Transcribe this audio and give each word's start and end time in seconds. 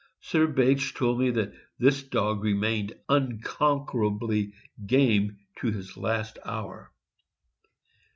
Sir 0.19 0.47
Bache 0.47 0.95
told 0.95 1.19
me 1.19 1.29
that 1.29 1.53
this 1.77 2.01
dog 2.01 2.43
remained 2.43 2.93
unconquerably 3.07 4.51
game 4.87 5.37
to 5.57 5.69
his 5.69 5.95
last 5.95 6.39
hour. 6.43 6.91